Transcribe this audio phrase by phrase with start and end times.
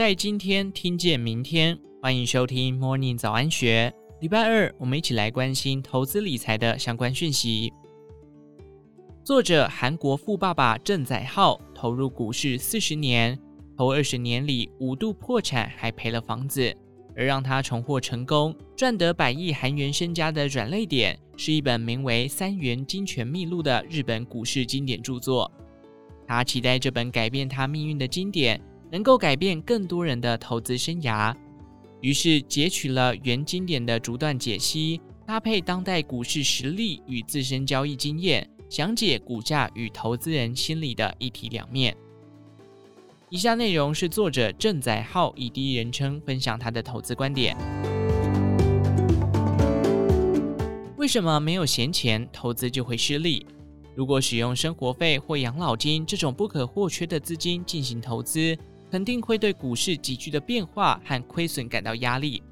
[0.00, 1.78] 在今天，听见明天。
[2.00, 3.92] 欢迎收听 Morning 早安学。
[4.22, 7.70] 礼拜二，我们一起来关心投资理财的相关讯息。
[9.22, 13.38] 作者韩国富爸爸郑载浩投入股市四十年，
[13.76, 16.74] 头二十年里五度破产，还赔了房子。
[17.14, 25.52] 而让他重获成功、赚得百亿韩元身家的软肋点，是一本名为《三元金权秘录》的日本股市经典著作。
[26.26, 28.58] 他期待这本改变他命运的经典，
[28.90, 31.34] 能够改变更多人的投资生涯。
[32.00, 41.96] 于是截取了原经典的逐段解析，搭配当代股市实例与自身交易经验，详解股价与投资人心理的一体两面。
[43.28, 47.56] 以下内容是作者郑载浩以第一人称分享他的投资观点。
[50.96, 53.46] 为什么没有闲钱，投资就会失利？
[53.94, 58.56] 如果使用生活费或养老金这种不可或缺的资金进行投资，
[58.90, 62.42] 肯定会对股市急剧的变化和亏损感到压力。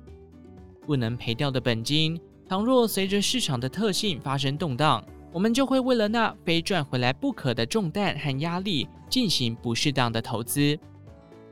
[0.86, 10.78] 不能赔掉的本金，倘若随着市场的特性发生动荡，我们就会为了那非赚回来不可的重担和压力进行不适当的投资。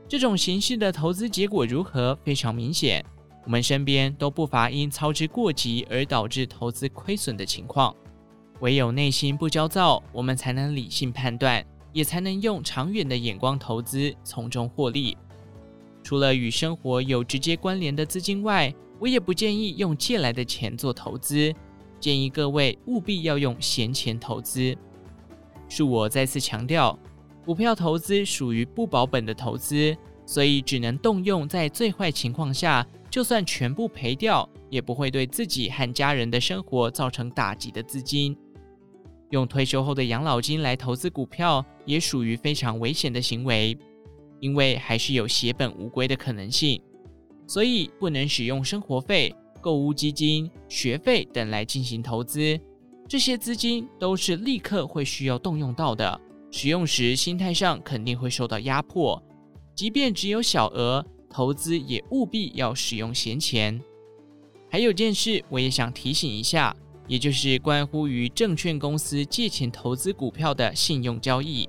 [0.08, 2.16] 这种形式的投资结果如何？
[2.24, 3.04] 非常明显，
[3.44, 7.94] 我们身边都不乏因操之过急而导致投资亏损的情况。
[8.60, 11.62] 唯有内心不焦躁，我们才能理性判断，
[11.96, 15.16] 也才能用长远的眼光投资，从中获利。
[16.02, 21.54] 除了与生活有直接关联的资金外，我也不建议用借来的钱做投资，
[21.98, 24.76] 建议各位务必要用闲钱投资。
[25.70, 26.98] 恕我再次强调，
[27.46, 38.36] 股票投资属于不保本的投资，所以只能动用在最坏情况下，就算全部赔掉，也不会对自己和家人的生活造成打击的资金。
[39.30, 43.76] 用退休后的养老金来投资股票，也属于非常危险的行为，
[44.40, 46.80] 因为还是有血本无归的可能性，
[47.46, 52.58] 所以不能使用生活费、购物基金、学费等来进行投资。
[53.08, 56.20] 这些资金都是立刻会需要动用到的，
[56.50, 59.22] 使用时心态上肯定会受到压迫。
[59.74, 63.80] 即便只有小额投资，也务必要使用闲钱。
[64.68, 66.74] 还有件事，我也想提醒一下。
[67.06, 71.68] 也就是关乎于证券公司借钱投资股票的信用交易，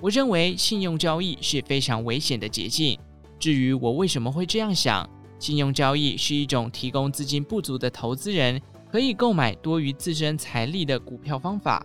[0.00, 2.98] 我认为信用交易是非常危险的捷径。
[3.38, 11.84] 至于我为什么会这样想，信用交易是一种提供资金不足的投资人可以购买多于自身财力的股票方法。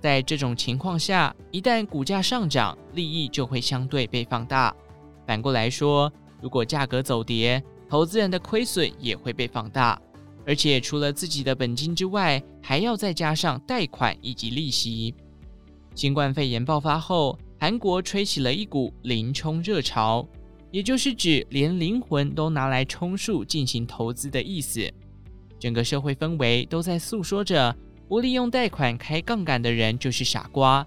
[0.00, 4.74] 在这种情况下，一旦股价上涨，利益就会相对被放大；
[5.26, 10.00] 反过来说，如果价格走跌，投资人的亏损也会被放大。
[10.46, 15.14] 而且除了自己的本金之外，还要再加上贷款以及利息。
[15.94, 20.26] 新冠肺炎爆发后，韩国吹起了一股“灵冲”热潮，
[20.70, 24.90] 也就是指连灵魂都拿来充数进行投资的意思。
[25.58, 27.76] 整个社会氛围都在诉说着，
[28.08, 30.86] 不利用贷款开杠杆的人就是傻瓜，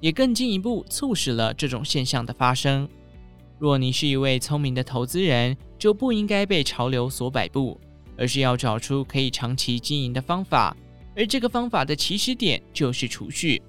[0.00, 2.88] 也更进一步促使了这种现象的发生。
[3.58, 7.80] 若你是一位聪明的投资人，就不应该被潮流所摆布。
[8.16, 10.76] 而是要找出可以长期经营的方法，
[11.16, 13.60] 而这个方法的起始点就是储蓄。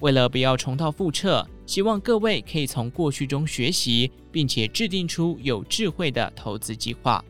[0.00, 7.24] 为了不要重蹈覆辙，希望各位可以从过去中学习，并且制定出有智慧的投资计划。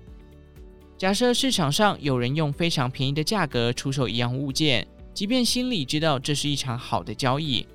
[0.99, 7.67] 假设市场上有人用非常便宜的价格出售一样物件，即便心里知道这是一场好的交易，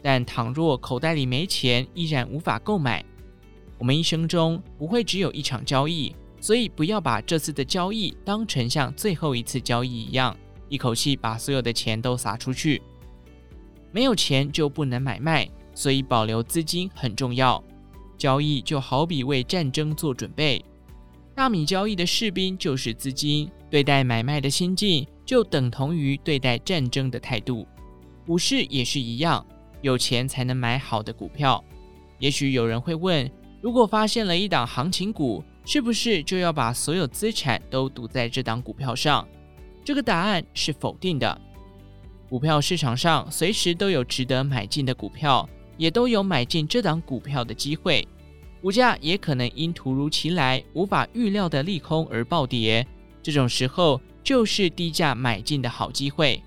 [0.00, 3.04] 但倘若口袋里没钱，依然无法购买。
[3.78, 6.14] 我们一生中不会只有一场交易。
[6.40, 10.36] 所以不要把这次的交易当成像最后一次交易一样，
[10.68, 12.80] 一口气把所有的钱都撒出去。
[13.90, 17.62] 没有钱就不能买卖，所以保留资金很重要。
[18.16, 20.64] 交易就好比为战争做准备，
[21.34, 27.66] 大米交易的士兵就是资金，对待买卖的心境就等同于对待战争的态度。
[28.26, 29.46] 股市也是一样，
[29.82, 31.62] 有钱才能买好的股票。
[32.18, 33.30] 也许有人会问，
[33.62, 39.28] 如果发现了一档行情股，是不是就要把所有资产都赌在这档股票上？
[39.84, 41.38] 这个答案是否定的。
[42.26, 48.08] 股票市场上随时都有值得买进的股票，也都有买进这档股票的机会。
[48.62, 52.86] 股价也可能因突如其来、无法预料的利空而暴跌，
[53.22, 56.42] 这种时候就是低价买进的好机会。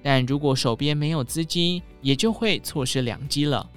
[0.00, 3.68] 但如果手边没有资金，也就会错失良机了。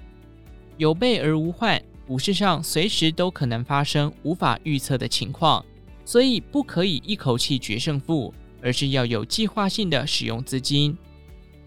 [0.78, 1.82] 有备而无患。
[2.06, 5.66] 股市上随时都可能发生无法预测的情况，
[6.04, 10.98] 所以不可以一口气决胜负，而是要有计划性的使用资金。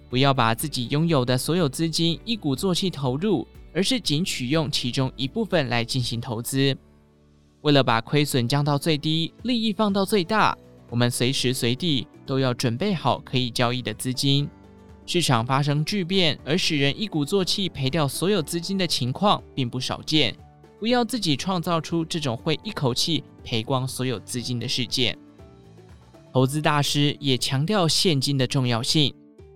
[0.08, 6.76] 不要把自己拥有的所有资金一鼓作气投入，而是仅取用其中一部分来进行投资。
[7.62, 10.56] 为了把亏损降到最低，利益放到最大，
[10.90, 14.48] 我们随时随地都要准备好可以交易的资金。
[15.06, 20.34] 市场发生巨变而使人一鼓作气赔掉所有资金的情况并不少见。
[20.78, 25.16] 不要自己创造出这种会一口气赔光所有资金的事件。
[26.32, 29.14] 投资大师也强调现金的重要性。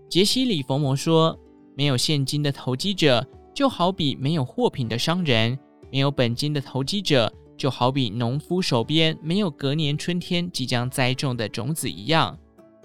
[0.09, 1.39] 杰西·里佛摩说
[1.77, 5.55] ：“没有现金的投机者，就好比没有货品的商人；
[5.93, 12.39] 没有本金的投机者，就好比农夫手边没有隔年春天即将栽种的种子一样。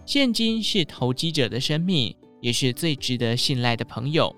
[0.06, 2.14] 现金是投机者的生命，
[2.46, 4.32] 也是最值得信赖的朋友。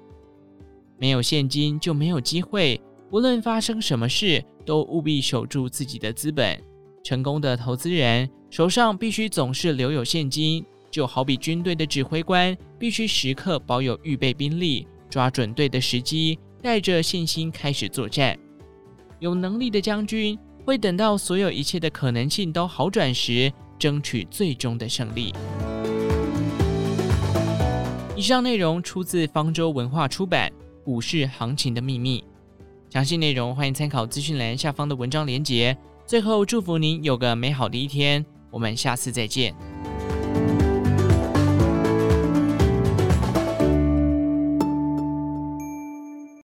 [0.97, 2.79] 没有现金，就没有机会。
[3.11, 6.57] 无论发生什么事，都务必守住自己的资本。
[7.03, 18.39] 成功的投资人手上必须总是留有现金，就好比军队的指挥官必须时刻保有预备兵力，抓准对的时机，带着信心开始作战。
[19.19, 25.33] 有能力的将军会等到所有一切的可能性都好转时，争取最终的胜利。
[28.17, 30.51] 以上内容出自方舟文化出版
[30.83, 32.19] 《股市行情的秘密》，
[32.91, 35.77] 详细内容欢迎参考资讯栏下方的文章连接。
[36.03, 39.53] 最后，祝福您有个美好的一天，我们下次再见。